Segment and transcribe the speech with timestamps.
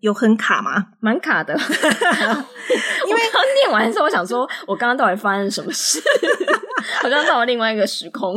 [0.00, 0.88] 有很卡吗？
[1.00, 6.02] 蛮卡的， 因为刚念完之后，我想说，我刚刚到底发生什么事？
[7.00, 8.34] 好像到了另外一个时空。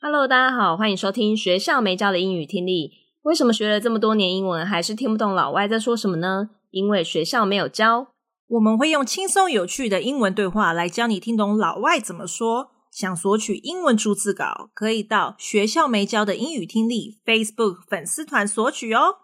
[0.00, 2.92] Hello，大家好，欢迎收听学校没教的英语听力。
[3.22, 6.50] 为什么学了这么多年英文，还是听不懂老外在说什么呢？
[6.70, 8.06] 因为学校没有教。
[8.50, 12.72] 我们会用轻松有趣的英文对话来教你听懂老外怎么说。
[12.90, 19.18] 想索取英文逐字稿，可以到学校没教的英语听力 Facebook 粉丝团索取哦。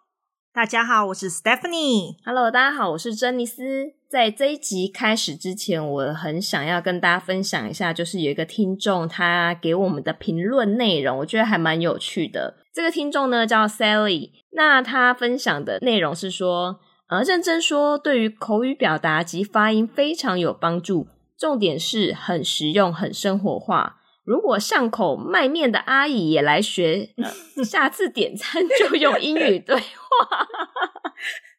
[0.52, 2.14] 大家好，我是 Stephanie。
[2.24, 3.94] Hello，大家好，我是珍妮斯。
[4.08, 12.58] 在这一集开始之前，我很想要跟大家分享一下，就是有一个听众他给我们的评论内容，我觉得还蛮有趣的。
[12.72, 16.78] 这个听众呢叫 Sally，那他分享的内容是说。
[17.08, 24.00] 而认真说，对于口语表达及发音非常有帮助，重点是很实用、很生活化。
[24.24, 27.30] 如果巷口卖面的阿姨也来学，呃，
[27.62, 29.82] 下次点餐就用英语对话。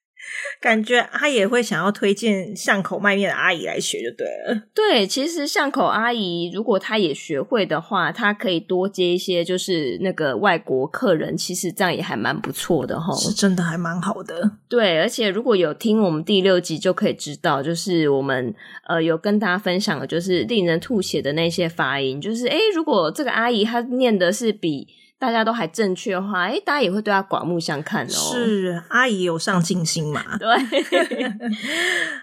[0.60, 4.64] 感觉他也会想要推荐巷口卖面的阿姨来学就对了。
[4.74, 13.14] 对，其实巷口阿姨如果她也学会的话，她可以多接一些就是那个外国客人，其实这样也还蛮不错的哈。
[13.16, 14.52] 是真的还蛮好的。
[14.68, 18.54] 对，而且如果有听我们第六集就可以知道，就是我们
[18.88, 24.88] 呃有跟大家分享的就是令人吐血的那些发音，就是诶如果这个阿姨她念的是比。
[25.20, 28.10] 大家都还正确的话，诶，大家也会对他刮目相看哦。
[28.10, 30.24] 是，阿姨有上进心嘛？
[30.38, 30.48] 对。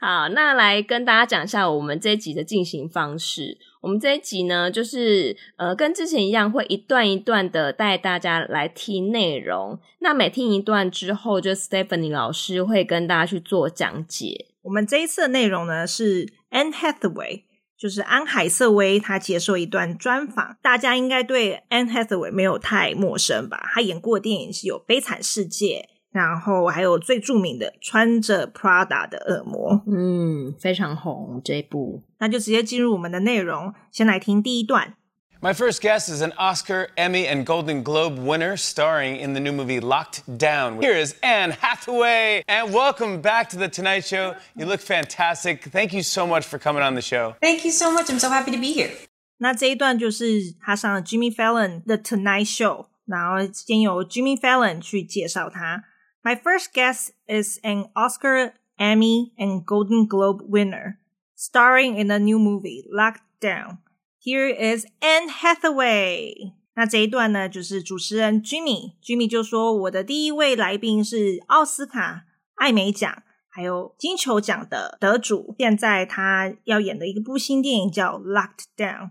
[0.00, 3.58] 好，那来跟大家讲一下我们这一集的进行方式。
[3.80, 9.78] 我们这一集呢，就是呃，跟之前一样，会一段一段的带大家来听内容。
[9.98, 14.46] 那每听一段之后，就 Stephanie 老师会跟大家去做讲解。
[14.62, 17.42] 我们这一次的内容呢，是 Anne Hathaway。
[17.76, 23.70] 就是安海瑟薇，她接受一段专访，大家应该对 Anne Hathaway 没有太陌生吧？
[23.74, 32.02] 她演过的电影是有《悲惨世界》，然后还有最著名的《穿着 Prada 的恶魔》，嗯，非常红这一部。
[32.18, 34.94] 那就直接进入我们的内容，先来听第一段。
[35.43, 39.79] My first guest is an Oscar, Emmy, and Golden Globe winner starring in the new movie
[39.79, 40.81] Locked Down.
[40.81, 44.35] Here is Anne Hathaway, and welcome back to The Tonight Show.
[44.57, 45.63] You look fantastic.
[45.63, 47.37] Thank you so much for coming on the show.
[47.41, 48.09] Thank you so much.
[48.09, 48.91] I'm so happy to be here.
[49.37, 55.85] 那这一段就是他上了 Jimmy Fallon The Tonight Show，然后先由 Jimmy Fallon 去介绍他。
[56.21, 60.97] My first guest is an Oscar, Emmy, and Golden Globe winner
[61.37, 63.77] starring in the new movie Locked Down.
[64.26, 66.54] Here is Anne Hathaway。
[66.76, 72.24] 那这一段呢，就是主持人 Jimmy，Jimmy 就说：“我的第一位来宾是奥斯卡、
[72.54, 79.02] 艾美奖还有金球奖的得主，现在他要演的一部新电影叫《Locked Down》，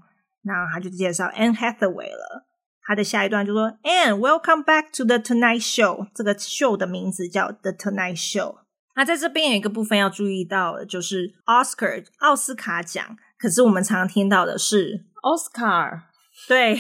[0.41, 2.47] 那他就介绍 Anne Hathaway 了。
[2.81, 6.07] 他的下一段就说：“Anne，welcome back to the Tonight Show。
[6.15, 8.55] 这个 show 的名字叫 The Tonight Show。
[8.95, 16.03] 那在这边有一个部分要注意到的，就是 Oscar 奥斯卡奖。”可是我们常常听到的是 Oscar，
[16.47, 16.75] 对，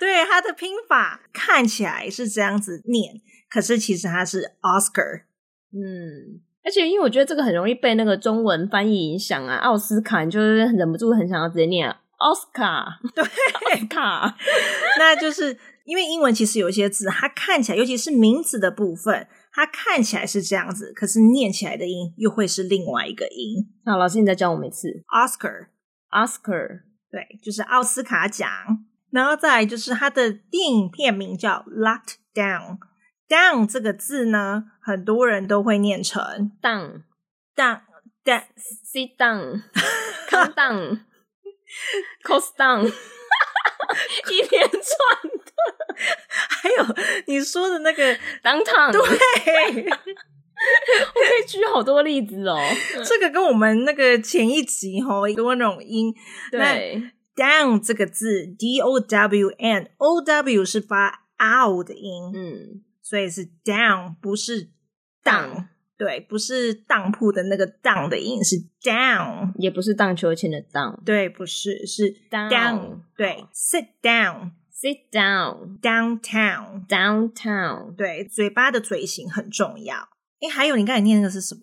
[0.00, 5.22] 对， 它的拼法看起来是这样子念，可是其实它是 Oscar。
[5.72, 11.88] 嗯，而且因为我觉得这个很容易被那个中文翻译影响啊，奥斯卡，你就是忍不住很想要直接念
[12.18, 14.34] Oscar， 对，Oscar，
[14.98, 19.28] 那就是因为英文其实有一些字，它看起来，尤其是名字的部分。
[19.54, 23.70] 它看起来是这样子，可是念起来的音又会是另外一个音。
[23.84, 24.88] 那，老师，你再教我们一次。
[25.14, 28.48] Oscar，Oscar，对，就是奥斯卡奖。
[29.10, 32.78] 然后再来就是它的电影片名叫《Locked Down》。
[33.28, 42.92] Down 这个字呢，很多人都会念成 down，down，down，sit down，come down，cost down，
[44.30, 45.52] 一连串的。
[46.48, 46.84] 还有
[47.26, 49.00] 你说的那个 downtown，对，
[49.84, 52.58] 我可以举好多例子哦。
[53.04, 56.14] 这个跟我们那个前一集哈，多那种音。
[56.50, 57.02] 对
[57.36, 64.70] ，down 这个字，d o w n，o w 是发 out 的音，嗯，所以是 down，不是
[65.22, 65.68] down。
[65.96, 71.00] 对，不是当铺的那个当的音，是 down，也不是荡秋千的荡。
[71.04, 73.00] 对，不是，是 down, down。
[73.16, 74.52] 对，sit down。
[74.76, 77.94] Sit down, downtown, downtown。
[77.94, 79.96] 对，嘴巴的嘴型很重要。
[80.40, 81.60] 诶，还有你刚才念那个是什么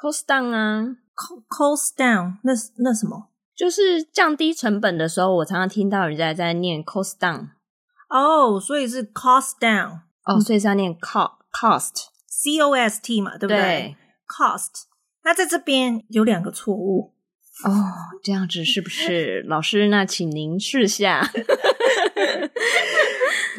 [0.00, 3.28] ？Cost down 啊，cost down，那那什么？
[3.54, 7.48] 就是降低成本的时候，我常常听到人家在念 cost down。
[8.08, 10.02] 哦，所以是 cost down。
[10.24, 10.94] 哦，所以是要念
[12.28, 13.58] cost，c o s t 嘛，对不对？
[13.58, 13.96] 对
[14.26, 14.84] ，cost。
[15.24, 17.14] 那在这边有两个错误
[17.64, 17.70] 哦，
[18.22, 19.42] 这样子是不是？
[19.42, 21.28] 老师，那请您试下。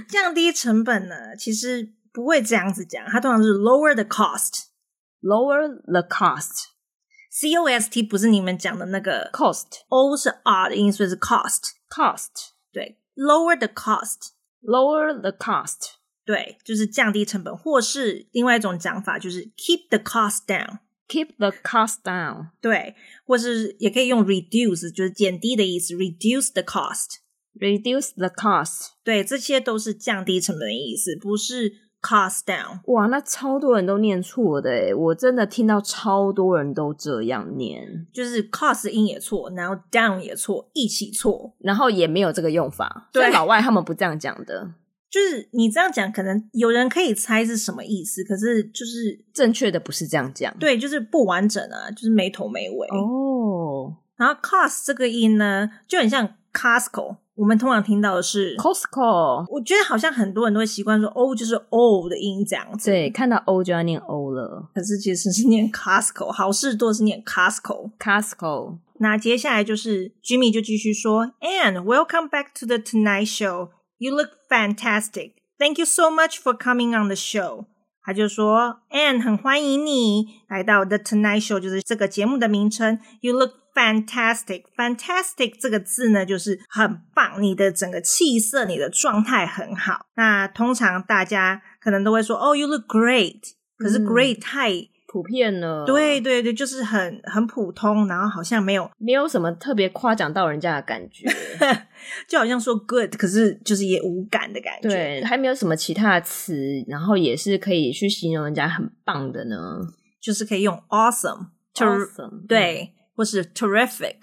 [0.07, 12.29] 降低成本呢，其实不会这样子讲，它通常是 lower the cost，lower the cost，c o s t 不是你们讲的那个 cost，o 是 r 的音，所以是 cost，cost，
[12.71, 15.98] 对，lower the cost，lower the cost，
[16.29, 22.93] 对，就是降低成本，或是另外一种讲法就是 keep the cost down，keep the cost down，对，
[23.25, 27.17] 或是也可以用 reduce，就是减低的意思，reduce the cost。
[27.59, 32.79] Reduce the cost，对，这些都是降低成本的意思，不是 cost down。
[32.85, 43.09] 哇，那超多人都念错的诶，我真的听到超多人都这样念，就是 cost 音也错，然后 down 也错，一起错，然后也没有这个用法。
[43.11, 44.75] 对，老外他们不这样讲的，
[45.09, 53.95] 就是你这样讲，可能有人可以猜是什么意思，可是就是正确的不是这样讲，对，就是不完整啊，就是没头没尾哦。
[54.15, 57.17] 然后 cost 这个音呢，就很像 Costco。
[57.35, 62.91] 我们通常听到的是 Costco，我觉得好像很多人都会习惯说 O 就是 O 的音这样子。
[62.91, 64.69] 对，看到 O 就要念 O 了。
[64.75, 67.91] 可是其实是念 Costco，好事多是念 Costco。
[67.97, 68.79] Costco。
[68.97, 73.69] 那接下来就是 Jimmy 就继续说，And welcome back to the Tonight Show.
[73.98, 75.34] You look fantastic.
[75.58, 77.66] Thank you so much for coming on the show.
[78.02, 82.98] 他就说，And 很欢迎你来到 The Tonight Show，就是这个节目的名称。
[83.20, 84.64] You look fantastic.
[84.76, 90.06] Fantastic 这个字呢，就是很棒，你的整个气色、你的状态很好。
[90.16, 93.40] 那通常大家可能都会说，哦，You look great。
[93.78, 94.70] 可是 great 太
[95.11, 95.83] 普遍了。
[95.85, 101.27] 对对对，就是很很普通，然后好像没有没有什么特别夸奖到人家的感觉。
[102.29, 104.89] 就好像说 good，可是就是也无感的感觉。
[104.89, 106.55] 对，还没有什么其他的词，
[106.87, 109.79] 然后也是可以去形容人家很棒的呢。
[110.21, 114.15] 就是可以用 awesome，awesome，对，或是 terrific。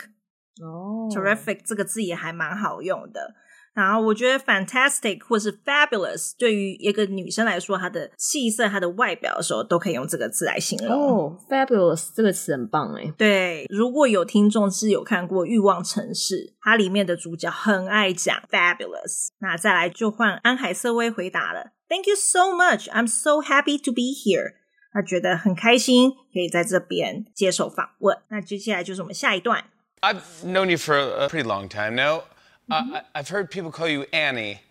[0.62, 3.34] 哦，terrific 这个字也还蛮好用的。
[3.76, 10.90] 然后我觉得 fantastic 或是 fabulous 对于一个女生来说，她的气色、她的外表的时候，都可以用这个字来形容。
[10.90, 13.12] 哦、oh，fabulous 这个词很棒诶。
[13.18, 19.28] 对，如果有听众是有看过《欲望城市》，它里面的主角很爱讲 fabulous。
[19.40, 24.54] 那再来就换安海瑟薇回答了：“Thank you so much, I'm so happy to be here。”
[24.90, 28.16] 他觉得很开心，可以在这边接受访问。
[28.28, 29.64] 那接下来就是我们下一段。
[30.00, 32.22] I've known you for a pretty long time now.
[32.69, 34.61] Uh, I've heard people call you Annie,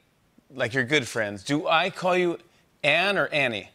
[0.48, 1.44] like you're good friends.
[1.44, 2.38] Do I call you
[2.82, 3.68] Anne or Annie?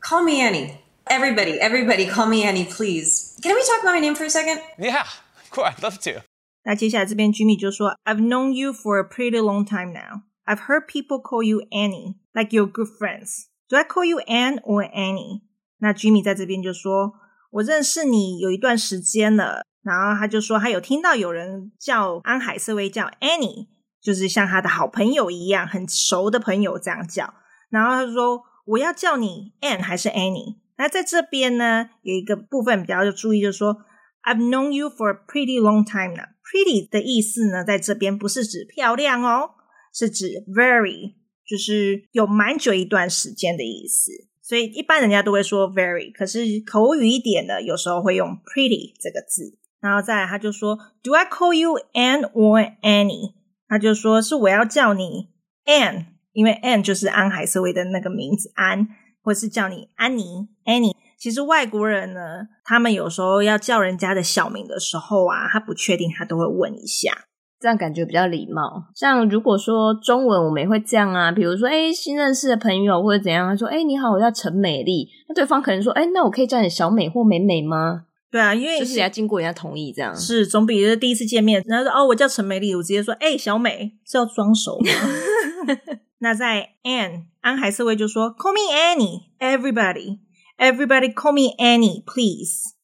[0.00, 0.80] Call me Annie.
[1.08, 3.36] Everybody, everybody, call me Annie, please.
[3.42, 4.60] Can we talk about my name for a second?
[4.78, 5.06] Yeah,
[5.42, 6.22] of course, I'd love to.
[6.64, 10.22] 那接下来这边 Jimmy 就说，I've known you for a pretty long time now.
[10.44, 13.46] I've heard people call you Annie, like you're good friends.
[13.68, 15.42] Do I call you Anne or Annie?
[15.78, 17.14] 那 Jimmy 在这边就说，
[17.50, 19.64] 我认识你有一段时间了。
[19.83, 23.67] 然后他就说，他有听到有人叫安海瑟薇叫 Annie，
[24.01, 27.33] 就是像他的好朋友一样，很熟的朋友这样叫。
[27.69, 30.57] 然后他说，我要叫你 Ann 还是 Annie？
[30.77, 33.77] 那在这边呢，有一个部分比较要注意，就是说
[34.23, 36.25] I've known you for a pretty long time now。
[36.43, 39.51] Pretty 的意思呢，在这边不是指漂亮哦，
[39.93, 41.13] 是指 very，
[41.47, 44.11] 就是有蛮久一段时间的意思。
[44.41, 46.39] 所以一般人家都会说 very，可是
[46.69, 49.57] 口语一点的，有时候会用 pretty 这个字。
[49.81, 53.33] 然后再来，他就说，Do I call you Ann or Annie？
[53.67, 55.29] 他就说是我要叫你
[55.65, 58.87] Ann，因为 Ann 就是安海瑟薇的那个名字安，
[59.23, 60.95] 或是叫你安妮 Annie。
[61.17, 62.19] 其实外国人呢，
[62.63, 67.11] 他们有时候要叫人家的小名的时候啊，他不确定，他都会问一下，
[67.59, 68.85] 这样感觉比较礼貌。
[68.95, 78.05] 像如果说中文，我们也会这样啊，比如说哎，新认识的朋友或者怎样，他说哎，你好，我叫陈美丽，那对方可能说哎，那我可以叫你小美或美美吗？
[78.31, 85.77] 对啊，因为就是要经过人家同意，这样是总比是第一次见面，然后说哦，我叫陈美丽，我直接说哎，小美是要装熟吗？
[86.19, 90.19] 那在 Anne 安海瑟薇就说 Call me Annie，everybody
[90.57, 92.75] everybody call me Annie please。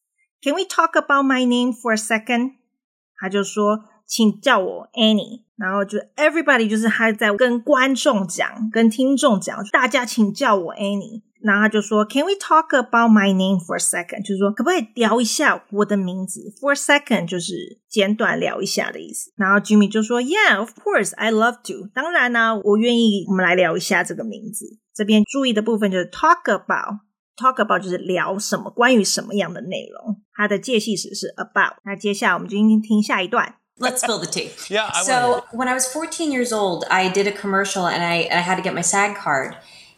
[0.43, 2.55] Can we talk about my name for a second？
[3.17, 11.21] 他就说请叫我 Annie，然后就 everybody 就是他在跟观众讲，跟听众讲，大家请叫我 Annie。
[11.42, 14.22] 然后他就说，Can we talk about my name for a second？
[14.22, 16.40] 就是说，可不可以聊一下我的名字？
[16.60, 19.32] For a second 就是简短聊一下的意思。
[19.36, 21.88] 然后 Jimmy 就说，Yeah，of course，I love to。
[21.92, 23.24] 当然呢、啊，我愿意。
[23.28, 24.78] 我们来聊一下这个名字。
[24.94, 30.20] 这边注意的部分就是 talk about，talk about 就是聊什么，关于什么样的内容。
[30.36, 31.74] 它的介系词是 about。
[31.84, 33.56] 那接下来我们就听听下一段。
[33.78, 34.50] Let's spill the tea.
[34.68, 34.86] Yeah.
[34.86, 38.42] I so when I was 14 years old, I did a commercial and I, I
[38.42, 39.54] had to get my SAG card.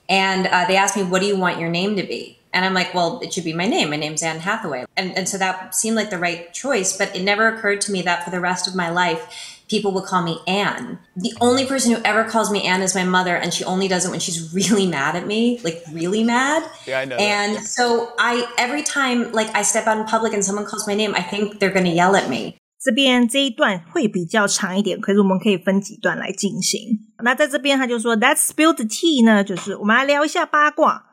[0.09, 2.39] And uh, they asked me, what do you want your name to be?
[2.51, 3.91] And I'm like, well, it should be my name.
[3.91, 4.85] My name's Anne Hathaway.
[4.97, 6.97] And, and so that seemed like the right choice.
[6.97, 10.01] But it never occurred to me that for the rest of my life, people will
[10.01, 10.97] call me Anne.
[11.15, 14.05] The only person who ever calls me Anne is my mother, and she only does
[14.05, 16.69] it when she's really mad at me, like really mad.
[16.87, 17.17] Yeah, I know.
[17.17, 17.65] And that.
[17.65, 21.13] so I, every time like I step out in public and someone calls my name,
[21.15, 22.58] I think they're going to yell at me.
[22.81, 26.81] 这边这一段会比较长一点，可是我们可以分几段来进行。
[27.23, 31.05] 那在这边他就说，Let's spill the tea 呢，就是我们来聊一下八卦。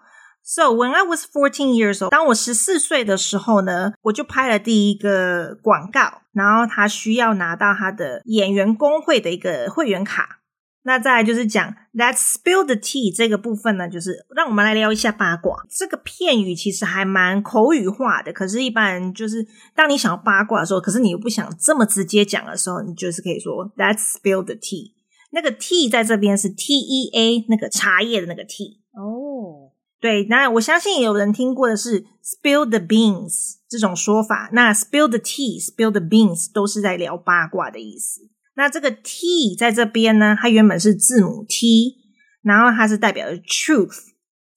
[0.45, 10.39] So when I was fourteen years old，当我十四岁的时候呢，我就拍了第一个广告，然后他需要拿到他的演员工会的一个会员卡。
[10.87, 15.67] 那再来就是讲 Let's spill the tea 这个部分呢，就是让我们来聊一下八卦。
[15.69, 24.93] 这个片语其实还蛮口语化的，可是，一般人就是当你想要八卦的时候，可是你又不想这么直接讲的时候，你就是可以说 Let's spill the tea。
[25.33, 28.77] 那个 tea 在这边是 T E A，那个茶叶的那个 tea。
[28.93, 29.73] 哦。
[29.99, 34.51] 对，那我相信也有人听过的是 spill the beans 这种说法。
[34.53, 38.29] 那 spill the tea、spill the beans 都是在聊八卦的意思。
[38.57, 41.95] 那这个 T 在这边呢，它原本是字母 T，
[42.43, 43.99] 然后它是代表的 truth。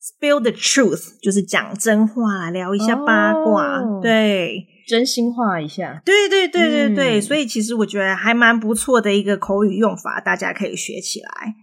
[0.01, 6.01] spill the truth 就是讲真话，聊一下八卦，哦、对，真心话一下。
[6.03, 11.53] 对对对对对，嗯、所以其实我觉得还蛮不错的一个口语用法，大家可以学起来。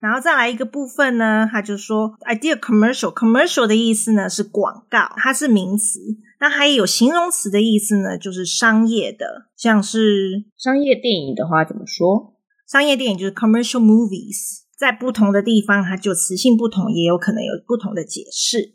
[0.00, 6.00] 然后再来一个部分呢，他就说 idea commercial，commercial 的意思呢是广告，它是名词。
[6.44, 12.34] 那还有形容词的意思呢，就是商业的，像是商业电影的话怎么说？
[12.70, 18.74] 商业电影就是 commercial movies，在不同的地方它就词性不同，也有可能有不同的解释。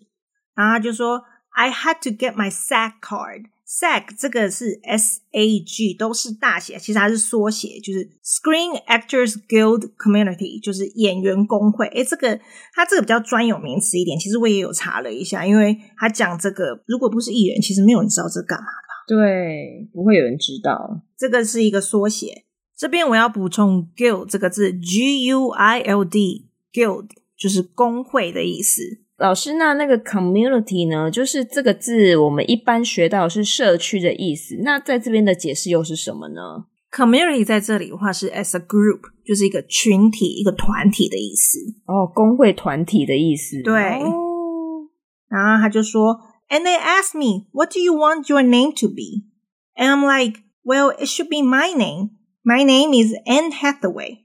[0.56, 1.22] 然后他就说
[1.52, 3.46] I had to get my SAG card。
[3.70, 11.86] SAG 这个是 S A G，都是大写，其实它是缩写，就是 Screen Actors Guild Community，就是演员工会。
[11.90, 12.40] 诶，这个
[12.74, 19.16] 它这个比较专有名词一点，其实我也有查了一下，因为他讲这个，如果不是艺人，其实没有人知道这干嘛的。
[19.16, 21.04] 对，不会有人知道。
[21.16, 22.46] 这个是一个缩写。
[22.76, 27.08] 这边我要补充 Guild 这个字，G U I L D，Guild
[27.38, 28.82] 就是工会的意思。
[29.20, 31.12] 老师，那那个 community 呢？
[31.12, 34.56] 就是这个字，我们一般学到是社区的意思。
[34.64, 41.60] 那在这边的解释又是什么呢？community 在这里的话是 as a group，就是一个群体、一个团体的意思。
[41.86, 43.62] 哦，工会团体的意思。
[43.62, 44.02] 对。
[44.02, 44.88] 哦。
[45.28, 49.28] 然后他就说，And they asked me, what do you want your name to be?
[49.76, 52.12] And I'm like, well, it should be my name.
[52.44, 54.20] My name is Anne Hathaway。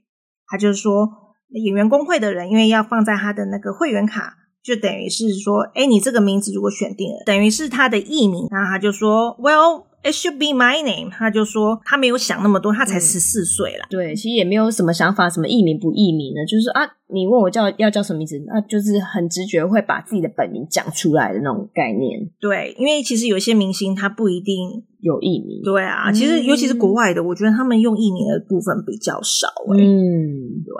[0.47, 4.37] 他就说，演员工会的人因为要放在他的那个会员卡。
[4.65, 11.11] 就等于是说，哎，你这个名字如果选定了，等于是他的艺名，然后他就说，Well, it should be my name。
[11.11, 13.85] 他就说他没有想那么多，他才十四岁了。
[13.91, 16.81] 对，其实也没有什么想法，什么艺名不艺名的，就是啊，
[17.13, 22.27] 你问我叫要叫什么名字，那就是很直觉会把自己的本名讲出来的那种概念。
[22.41, 25.61] 对，因为其实有些明星他不一定有艺名。
[25.63, 29.47] 对啊，其实尤其是国外的，我觉得他们用艺名的部分比较少。
[29.77, 30.73] 嗯，对。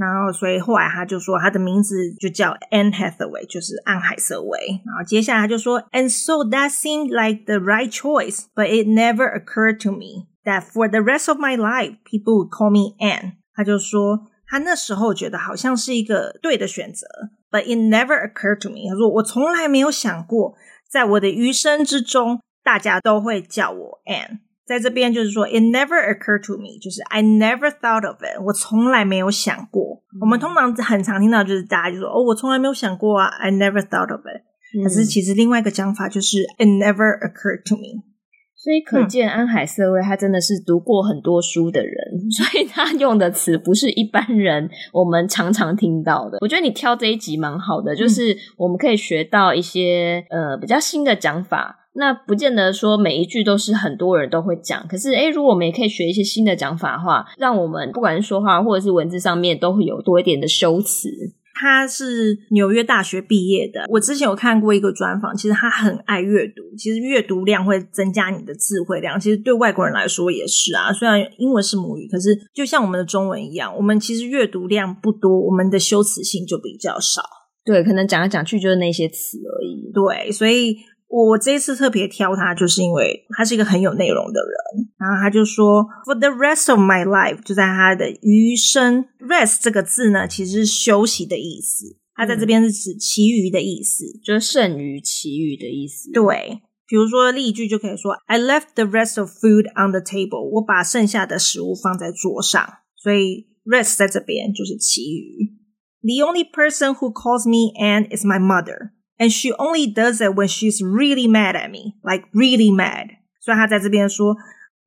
[0.00, 4.58] 然后，所以后来他就说他的名字就叫 Anne Hathaway，就是安海瑟薇。
[4.84, 10.86] 然后接下来他就说，And so that seemed like the right choice, but it never occurred to me that for
[10.86, 13.36] the rest of my life, people would call me Anne。
[13.54, 17.06] 他就说他那时候觉得好像是一个对的选择，
[17.50, 18.90] but it never occurred to me。
[18.90, 20.54] 他说我从来没有想过，
[20.90, 24.40] 在我的余生之中，大家都会叫我 Anne。
[24.71, 30.01] 在这边就是说，it never occurred to me，就是 I never thought of it，我从来没有想过。
[30.13, 34.41] 嗯、我们通常很常听到就是大家就说，哦，我从来没有想过啊，I never thought of it。
[34.81, 38.07] 可是其实另外一个讲法就是 it never occurred to me。
[38.55, 46.37] 所以可见安海瑟薇他真的是读过很多书的人，嗯、 所以他用的词不是一般人我们常常听到的。
[46.39, 51.79] 我觉得你挑这一集蛮好的，就是我们可以学到一些呃比较新的讲法。
[51.93, 61.09] 那不见得说每一句都是很多人都会讲，可是诶，如果我们也可以学一些新的讲法的话，让我们不管是说话或者是文字上面都会有多一点的修辞。
[61.53, 70.91] 他是纽约大学毕业的，我之前有看过一个专访，其实他很爱阅读，其实阅读量会增加你的智慧量，其实对外国人来说也是啊。
[70.91, 77.21] 虽然英文是母语，可是就像我们的中文一样，我们其实阅读量不多，我们的修辞性就比较少。
[77.63, 79.91] 对，可能讲来讲去就是那些词而已。
[79.93, 80.77] 对，所以。
[81.11, 84.87] 我这一次特别挑他，就是因为他是一个很有内容的人。
[84.97, 89.05] 然后他就说，For the rest of my life，就在他的余生。
[89.19, 91.97] Rest 这个字呢，其实是休息的意思。
[92.15, 96.11] 他在这边是指其余的意思，嗯、就是剩余、其余的意思。
[96.11, 100.49] 对，比如说例句就可以说，I left the rest of food on the table。
[100.55, 102.65] 我把剩下的食物放在桌上。
[102.95, 105.57] 所以 rest 在这边就是其余。
[106.03, 108.91] The only person who calls me Anne is my mother。
[109.21, 113.17] And she only does it when she's really mad at me, like really mad.
[113.39, 114.35] 所以他在这边说，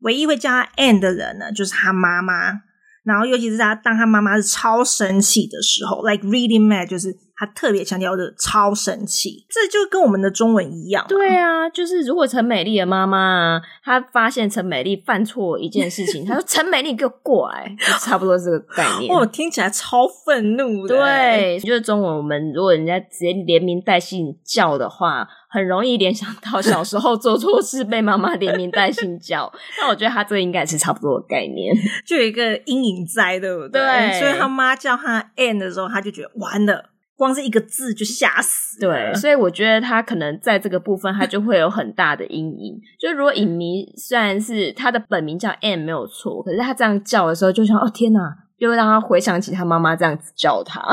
[0.01, 2.63] 唯一会叫他 Anne 的人呢，就是他妈妈。
[3.05, 7.17] 然后尤其是他当他妈妈是超生气的时候，like really mad，就是。
[7.37, 11.05] 他特别强调的超生气，这就跟我们的中文一样。
[11.09, 19.13] 对啊，就是如果陈美丽的妈妈啊，她发现陈美丽犯错一件事情， 她说：“陈美丽，给我过来。”就差不多这个概念。
[19.13, 20.97] 哦，听起来超愤怒的。
[20.97, 29.53] 对，就是中文，我们如果人家直接连名带姓叫的话，很容易联想到 小时候做错事被妈妈连名带姓叫。
[29.81, 31.73] 那我觉得他这个应该是差不多的概念，
[32.05, 33.81] 就有一个阴影在，对不对？
[33.81, 36.91] 对，所以他妈叫他 Anne 的时候，他就觉得完了。
[37.17, 42.75] 光是一个字就吓死，对，所以我觉得他可能在这个部分，他就会有很大的阴影。
[42.99, 48.21] 就如果影迷虽然是他的本名叫 Anne 没有错，可是他这样叫的时候，就想哦天哪，
[48.57, 50.81] 又让他回想起他妈妈这样子叫他，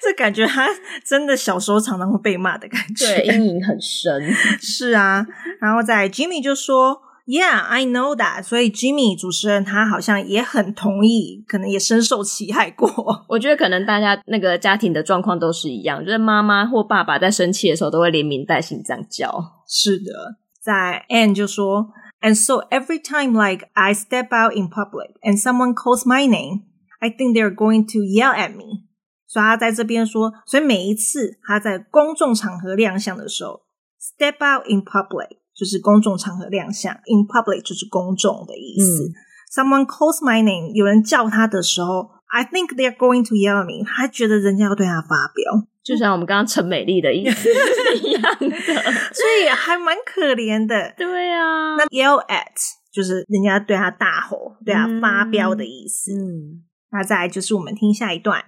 [0.00, 0.68] 这感觉他
[1.04, 4.32] 真的小时候常常会被骂的感觉，对，阴影很深。
[4.60, 5.26] 是啊，
[5.60, 7.02] 然后在 Jimmy 就说。
[7.26, 8.42] Yeah, I know that.
[8.42, 13.24] 所以 Jimmy 主持人他好像也很同意，可能也深受其害过。
[13.30, 19.32] 我觉得可能大家那个家庭的状况都是一样，就是妈妈或爸爸在生气的时候都会连名带姓这样叫。
[19.66, 21.88] 是的，在 Anne 就说
[22.20, 26.64] ，And so every time like I step out in public and someone calls my name,
[27.00, 28.84] I think they're going to yell at me.
[29.34, 33.62] 所以他在这边说，所以每一次他在公众场合亮相的时候
[33.98, 35.42] ，step out in public。
[35.56, 39.04] 就是公众场合亮相，in public 就是公众的意思。
[39.04, 39.14] 嗯、
[39.54, 43.84] Someone calls my name，有人叫他的时候，I think they're going to yell at me。
[43.86, 48.50] 他觉得人家要对他发飙，就像我们刚刚陈美丽的意思是一样的，
[49.14, 50.92] 所以还蛮可怜的。
[50.98, 52.50] 对啊，那 yell at
[52.92, 56.10] 就是人家对他大吼、对他发飙的意思。
[56.12, 58.42] 嗯，那再来就是我们听下一段。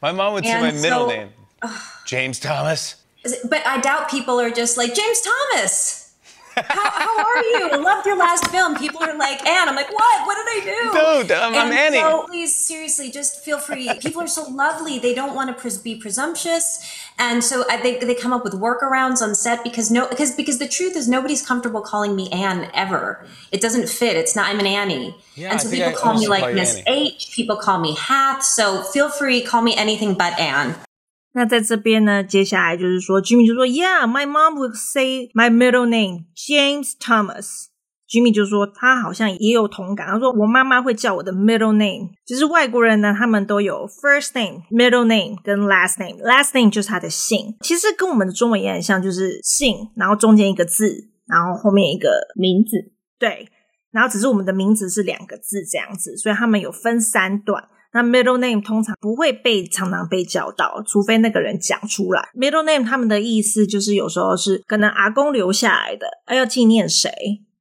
[0.00, 1.30] My mom would say my middle name,
[2.06, 2.96] James Thomas.
[3.48, 6.14] But I doubt people are just like James Thomas.
[6.54, 7.07] how, how are
[7.48, 7.70] you?
[7.72, 8.76] I loved your last film.
[8.76, 9.68] People are like, Anne.
[9.68, 10.26] I'm like, what?
[10.26, 11.22] What did I do?
[11.28, 11.98] Dude, um, I'm, I'm Annie.
[11.98, 13.90] So please, seriously, just feel free.
[14.00, 14.98] People are so lovely.
[14.98, 16.84] They don't want to pres- be presumptuous.
[17.18, 20.58] And so I think they come up with workarounds on set because no, because, because
[20.58, 23.26] the truth is nobody's comfortable calling me Anne ever.
[23.50, 24.16] It doesn't fit.
[24.16, 25.16] It's not, I'm an Annie.
[25.34, 27.32] Yeah, and so people I call me like Miss H.
[27.34, 28.42] People call me Hath.
[28.42, 30.74] So feel free, call me anything but Anne.
[31.32, 37.66] 那在这边呢，接下来就是说，Jimmy 就说，Yeah, my mom would say my middle name, James Thomas.
[38.08, 42.08] Jimmy 就说他好像也有同感，他说我妈妈会叫我的 middle name。
[42.24, 46.16] 其实外国人呢，他们都有 first name, middle name 跟 last name。
[46.22, 52.90] last name 就是他的姓，其实跟我们的中文也很像，就是姓，然后中间一个字，然后后面一个名字。
[53.18, 53.46] 对，
[53.90, 57.68] 然后只是我们的名字是两个字这样子，所以他们有分三段。
[57.93, 62.29] 那 middle name 通常不会被常常被叫到，除非那个人讲出来。
[62.35, 67.11] middle name 他们的意思就是有时候是可能阿公留下来的，要纪念谁。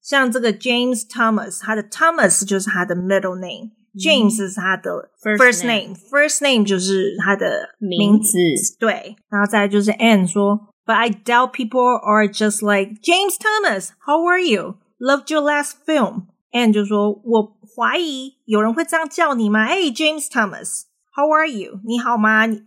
[0.01, 8.37] 像这个 James Thomas，他的 Thomas 就是他的 middle name，James、嗯、是他的 first name，first name, name 就是他的名字。
[8.39, 13.91] 名字对，然后再来就是 Anne 说，But I doubt people are just like James Thomas.
[14.05, 14.79] How are you?
[14.99, 16.23] Loved your last film.
[16.53, 21.80] Anne 就说：“我 怀疑有人会这样叫你吗？”哎，James Thomas，How are you？
[21.86, 22.48] 你好吗？
[22.48, 22.64] 你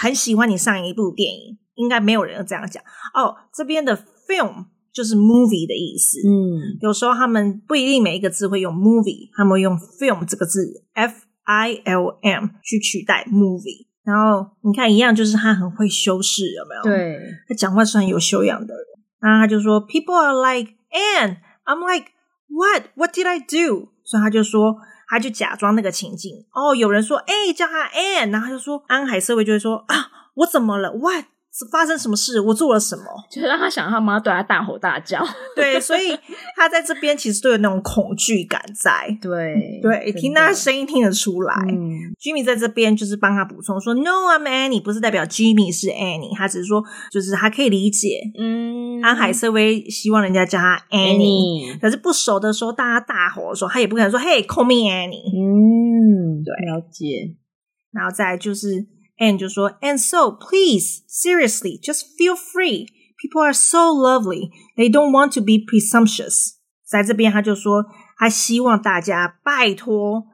[0.00, 3.36] 很喜欢你上一部电影，应该没有人这样讲哦。
[3.52, 6.18] 这边的 film 就是 movie 的意思。
[6.26, 13.88] 嗯，有时候他们不一定每一个字会用 movie，他们会用 film 这个字，F I L M 去取代 movie。
[14.02, 16.82] 然后你看一样，就是他很会修饰，有没有？
[16.82, 18.84] 对，他讲话是很有修养的人。
[19.20, 22.12] 然后他就说：“People are like Anne，I'm like。”
[22.46, 22.84] What?
[22.94, 23.88] What did I do?
[24.04, 24.76] 所以他就说，
[25.08, 26.44] 他就假装那个情境。
[26.52, 31.24] 哦，有人说，哎，叫他 Anne，然后他就说，安海社会就会说，啊，我怎么了？What?
[31.56, 32.40] 是发生什么事？
[32.40, 33.04] 我做了什么？
[33.30, 35.24] 就是让他想他妈对他大吼大叫。
[35.54, 36.18] 对，所以
[36.56, 39.16] 他在这边其实都有那种恐惧感在。
[39.22, 41.54] 对对，听他声音听得出来。
[41.68, 48.18] 嗯，Jimmy 在这边就是帮他补充说，No, I'm Annie，不是代表 Jimmy 是 Annie，他只是说就是他可以理解。
[48.36, 55.30] 嗯，安海瑟薇希望人家叫他 Annie，, Annie 可是不熟的时候，大家大吼的时候，他也不可能说，Hey, call me Annie。
[55.30, 57.36] 嗯，对，了解。
[57.92, 58.88] 然后再就是。
[59.19, 62.87] Anne 就说，And so please, seriously, just feel free.
[63.17, 64.49] People are so lovely.
[64.77, 66.53] They don't want to be presumptuous.
[66.87, 67.85] 在这边他就说，
[68.17, 70.25] 他希望大家拜托，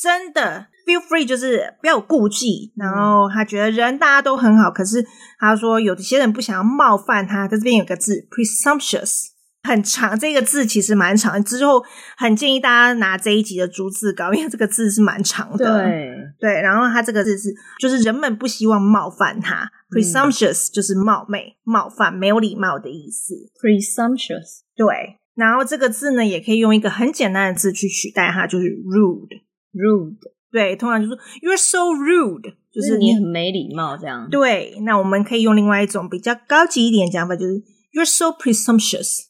[0.00, 2.72] 真的 feel free，就是不要有顾忌。
[2.76, 5.04] 然后他觉得人大家都很好，可是
[5.38, 9.30] 他说有些人不想要冒犯他，在这边有个字 presumptuous。
[9.65, 11.43] 很长，这个字其实蛮长。
[11.43, 11.83] 之后
[12.15, 15.65] 很建议大家拿这一集的逐字稿，因为这个字是蛮长的。
[15.65, 17.49] 对对，然后它这个字是，
[17.79, 23.33] 就是人们不希望冒犯他，presumptuous 就是冒昧、冒犯、没有礼貌的意思。
[23.59, 29.41] presumptuous 对，然后这个字呢，也可以用一个很简单的字去取代它，就是 rude。
[29.73, 30.15] rude
[30.51, 34.29] 对，通常就是 you're so rude，就是你很没礼貌这样。
[34.29, 39.25] 对，那我们可以用另外一种比较高级一点讲法，就是 you're so presumptuous。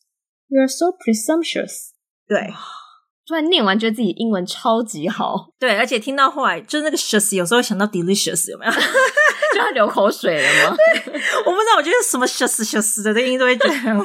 [0.49, 1.91] You're so presumptuous。
[2.27, 2.53] 对。
[3.27, 5.49] 突然念完，觉得自己英文超级好。
[5.58, 8.71] 对，而且听到后来，就是那个 shus，有时候会想到 delicious，有没有？
[9.55, 10.77] 就要流口水了吗？
[11.45, 14.03] 我不知道，我觉得什么 shus shus 的这音都会觉得很，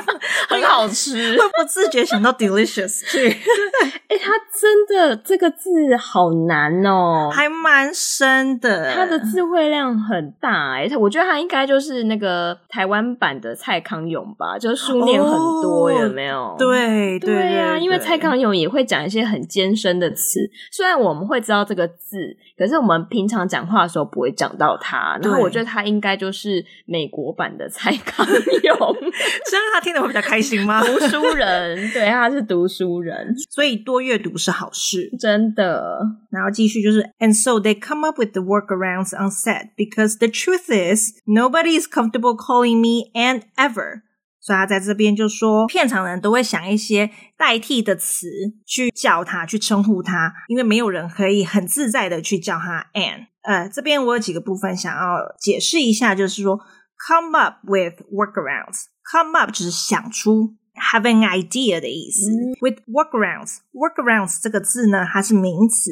[0.48, 3.28] 很好吃，会不自觉想到 delicious 去。
[3.28, 8.92] 哎、欸，它真的这个字好难哦，还蛮深的。
[8.94, 15.30] 它的字汇量很大哎，我觉得它应该就是那个台湾版的蔡康永吧，就是书念很
[15.62, 16.56] 多，哦、有没有？
[16.58, 20.40] 对对呀，啊，因为蔡康永也会讲一些很艰深的词，
[20.72, 25.18] 虽然我们会知道这个字，可是我们平常讲话的时候不会讲到它。
[25.22, 28.34] 然后我觉得他应该就是美国版的蔡康永，
[29.50, 30.82] 这样他听得会比较开心吗？
[30.82, 36.00] 读书人，对，他是读书人，所以多阅读是好事，真的。
[36.30, 41.86] 然后继续就是，and so they come up with the workarounds on set because the truth is nobody is
[41.86, 44.02] comfortable calling me and ever.
[44.42, 48.26] 所以他在这边就说，片场人都会想一些代替的词
[48.64, 53.26] 去叫他，去称呼他，因为没有人可以很自在的去叫他 Ann。
[53.42, 56.58] 呃，这边我有几个部分想要解释一下，就是说
[57.06, 58.84] ，come up with workarounds。
[59.10, 62.30] come up 就是想出，have an idea 的意思。
[62.30, 65.90] 嗯、with workarounds，workarounds 这个字呢，它是名词，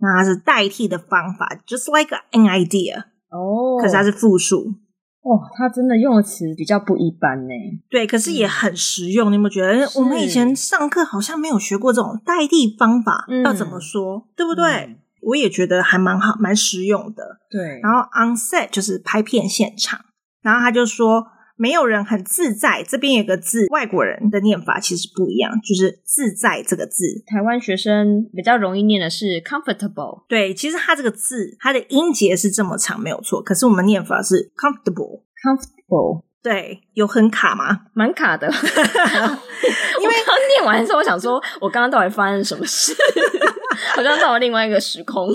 [0.00, 3.04] 那它是代替的方法，just like an idea。
[3.30, 4.74] 哦，可是它是复数。
[5.22, 7.54] 哦，它真的用的词比较不一般呢。
[7.88, 9.30] 对，可是也很实用。
[9.30, 14.64] 嗯、你有没有觉得，我们以前上课好像没有学过这种代替方法，嗯、要怎么说，对不对？
[14.64, 17.38] 嗯、我也觉得还蛮好，蛮实用的。
[17.48, 17.80] 对。
[17.80, 20.04] 然后 on set 就是拍片现场，
[20.42, 21.24] 然后他就说
[21.56, 22.82] 没有人很自在。
[22.82, 27.04] 这边有个字，外国人的念法其实不一样，就是“自在”这个字。
[27.26, 30.24] 台湾学生比较容易念的是 comfortable。
[30.28, 33.42] 对，其实它这个字，它的音节是这么长，没有错。
[33.42, 35.22] 可是我们念法是 comfortable。
[35.42, 37.80] comfortable，对，有很卡吗？
[37.94, 38.46] 蛮卡的，
[40.00, 42.94] 因为刚念完的时候，我想说，我刚刚到底发生什么事？
[43.94, 45.28] 好像到了另外一个时空。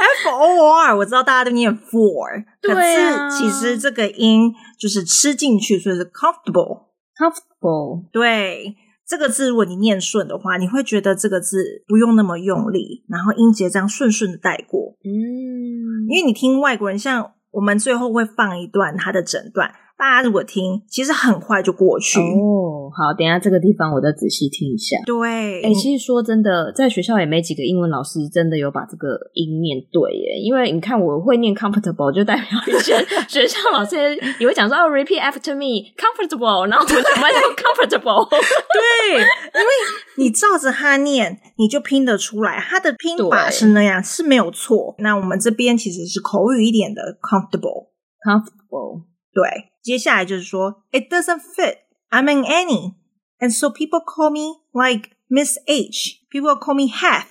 [0.00, 8.08] F O R，我知道大家都念 for，对啊，可是其实这个音就是吃进去，所以是 comfortable，comfortable。
[8.10, 8.74] 对，
[9.06, 14.96] 这个字如果你念顺的话，你会觉得这个字不用那么用力，然后音节这样顺顺的带过。
[15.04, 17.32] 嗯，因为你听外国人像。
[17.52, 22.18] 我们最后会放一段他的整段，大家如果听，其实很快就过去。
[22.20, 24.96] 哦，好，等一下这个地方我再仔细听一下。
[25.04, 30.40] 对，哎、欸，其实说真的，在学校也没几个英文老师真的有把这个音念对耶。
[30.42, 32.96] 因为你看，我会念 comfortable，就代表一些
[33.28, 33.94] 学校老师
[34.38, 38.26] 也会讲说哦，repeat after me，comfortable，然后我们怎么叫 comfortable？
[38.30, 39.68] 对，因为
[40.16, 44.94] 你照着他念，你就拼得出来，他的拼法是那样，是没有错。
[45.00, 49.02] 那我们这边其实是口语一点的 comfortable，comfortable，
[49.33, 49.71] 对。
[49.81, 51.77] 接下来就是说，It doesn't fit.
[52.09, 52.95] I'm an Annie,
[53.39, 56.21] and so people call me like Miss H.
[56.31, 57.27] People call me Hath.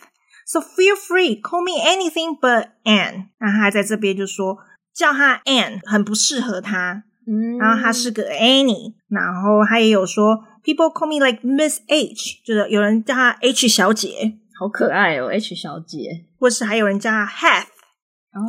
[0.47, 3.29] So feel free, call me anything but Ann.
[3.39, 4.59] 那他在这边就说，
[4.93, 8.95] 叫他 Ann 很不适合他，嗯，然后他是个 Annie。
[9.09, 17.67] 然后他也有说，People call me like Miss H，就是有人叫他 H 小姐，好可爱哦，H 小姐，或是还有人叫他 Hath。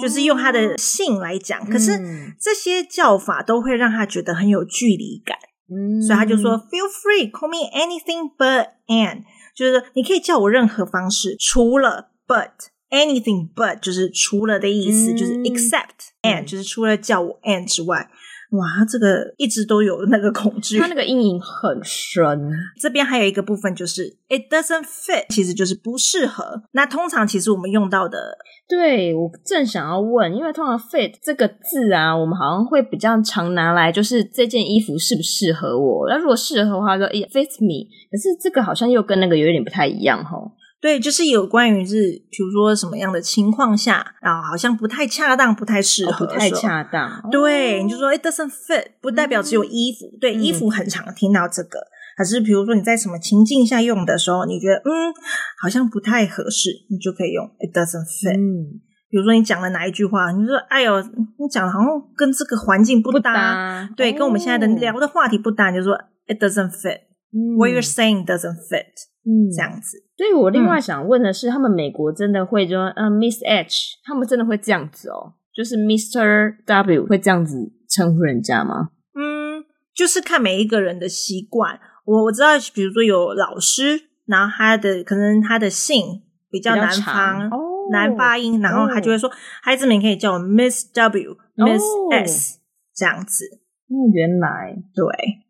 [0.00, 1.98] 就是用他的姓来讲，可是
[2.40, 5.38] 这些叫法都会让他觉得很有距离感，
[5.68, 9.24] 嗯，所以他就说 Feel free, call me anything but Ann，
[9.56, 12.50] 就是你可以叫我任何方式，除了 but
[12.90, 18.10] anything but 就是除了的意思，嗯、就是 except Ann，就是除了叫我 Ann 之外。
[18.50, 22.50] 哇，这个一直都有那个恐惧，它那个阴影很深。
[22.80, 26.62] 这边还有一个部分就是 it doesn't fit，其实就是不适合。
[26.72, 28.36] 那通常其实我们用到的，
[28.68, 36.08] 对，我正想要问，因为通常 fit 这个字啊，我们好像会比较常拿来，就是这件衣服适不适合我。
[36.08, 37.88] 那如果适合的话，说 it fits me。
[38.10, 40.50] 可是这个好像又跟那个有点不太一样齁。
[40.80, 47.22] 对，就是有关于是，比如说什么样的情况下，然后好像不太恰当，不太适合，哦，不太恰当。
[47.30, 50.06] 对，哦、你就说 it doesn't fit，不代表只有衣服。
[50.06, 51.80] 嗯、对，衣服很常听到这个，
[52.16, 55.12] 可是比如说你在什么情境下用的时候，你觉得嗯，
[55.60, 58.38] 好像不太合适，你就可以用 it doesn't fit。
[58.38, 65.94] 嗯，比如说你讲了哪一句话，你说哎呦，你讲的好像跟这个环境不搭，不搭对，哦、跟我们现在的聊的话题不搭，你就说
[66.26, 67.09] it doesn't fit。
[67.32, 69.08] 嗯、What you're saying doesn't fit。
[69.24, 69.98] 嗯，这样子。
[70.16, 75.34] 所以我另外想问的是，嗯、他们美国真的会说，嗯，Miss H，他们真的会这样子哦？
[75.54, 76.56] 就是 Mr.
[76.64, 78.90] W 会这样子称呼人家吗？
[79.14, 79.64] 嗯，
[79.94, 81.78] 就是看每一个人的习惯。
[82.06, 87.58] 我我知道，比如说有老师，然后他的可能他的姓比较难发，哦、
[87.92, 92.58] 难发音，然后他就会说，哦、孩子们可以叫我 Miss W、哦、Miss S
[92.94, 93.44] 这样子。
[93.88, 95.04] 哦，原来对，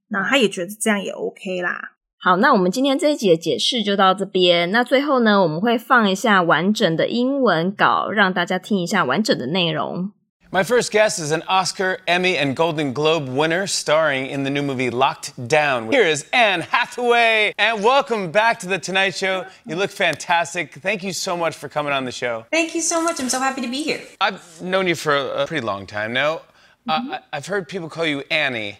[0.10, 1.92] 然后他也觉得这样也 OK 啦。
[2.18, 4.72] 好，那我们今天这一集的解释就到这边。
[4.72, 10.12] 那最后呢，我们会放一下完整的英文稿，让大家听一下完整的内容。
[10.52, 14.90] My first guest is an Oscar, Emmy, and Golden Globe winner starring in the new movie
[14.90, 15.92] Locked Down.
[15.92, 19.46] Here is Anne Hathaway, and welcome back to The Tonight Show.
[19.66, 20.76] You look fantastic.
[20.82, 22.46] Thank you so much for coming on the show.
[22.52, 23.20] Thank you so much.
[23.20, 24.00] I'm so happy to be here.
[24.22, 26.42] I've known you for a, pretty long time now.
[26.88, 27.12] Mm-hmm.
[27.12, 28.78] Uh, I've heard people call you Annie,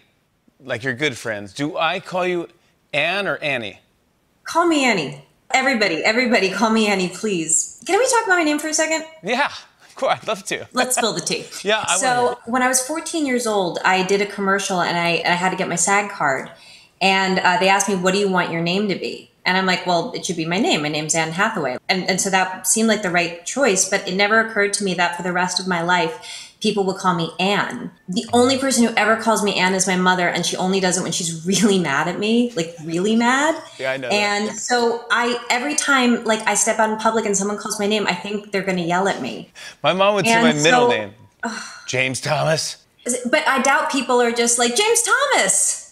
[0.63, 1.53] like you're good friends.
[1.53, 2.47] Do I call you
[2.93, 3.79] Anne or Annie?
[4.43, 5.25] Call me Annie.
[5.53, 7.81] Everybody, everybody, call me Annie, please.
[7.85, 9.05] Can we talk about my name for a second?
[9.21, 9.51] Yeah,
[9.85, 10.19] of course.
[10.21, 10.65] I'd love to.
[10.71, 11.45] Let's spill the tea.
[11.63, 11.83] yeah.
[11.87, 15.35] I so when I was 14 years old, I did a commercial and I, I
[15.35, 16.49] had to get my SAG card,
[17.01, 19.65] and uh, they asked me, "What do you want your name to be?" And I'm
[19.65, 20.83] like, well, it should be my name.
[20.83, 21.77] My name's Anne Hathaway.
[21.89, 24.93] And, and so that seemed like the right choice, but it never occurred to me
[24.93, 27.91] that for the rest of my life, people will call me Anne.
[28.07, 30.97] The only person who ever calls me Anne is my mother, and she only does
[30.97, 33.61] it when she's really mad at me, like really mad.
[33.77, 34.07] Yeah, I know.
[34.09, 34.57] And that.
[34.57, 38.07] so I every time like I step out in public and someone calls my name,
[38.07, 39.51] I think they're gonna yell at me.
[39.83, 41.13] My mom would say my so, middle name.
[41.87, 42.77] James Thomas.
[43.29, 45.90] But I doubt people are just like James Thomas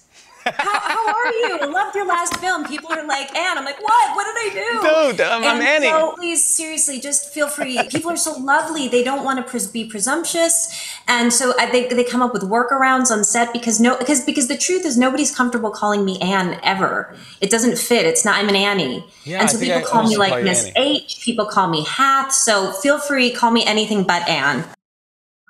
[0.57, 1.59] how, how are you?
[1.61, 2.65] I loved your last film.
[2.65, 3.57] People are like, Anne.
[3.57, 4.15] I'm like, what?
[4.15, 5.17] What did I do?
[5.17, 5.87] Dude, um, I'm, I'm Annie.
[5.87, 7.79] So please, seriously, just feel free.
[7.89, 8.87] People are so lovely.
[8.87, 12.43] They don't want to pres- be presumptuous, and so I think they come up with
[12.43, 16.59] workarounds on set because no, because because the truth is nobody's comfortable calling me Anne
[16.63, 17.15] ever.
[17.41, 18.05] It doesn't fit.
[18.05, 18.37] It's not.
[18.37, 20.97] I'm an Annie, yeah, and so people I call me like Miss Annie.
[20.97, 21.21] H.
[21.21, 22.31] People call me Hath.
[22.31, 24.65] So feel free, call me anything but Anne.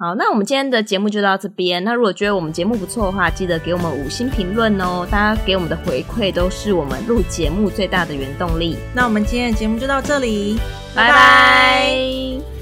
[0.01, 1.83] 好，那我们今天的节目就到这边。
[1.83, 5.05] 那如果觉得我们节目不错的话，记得给我们五星评论哦。
[5.11, 8.77] 大家给我们的回馈都是我们录节目最大的原动力。
[8.95, 10.57] 那我们今天的节目就到这里，
[10.95, 12.58] 拜拜。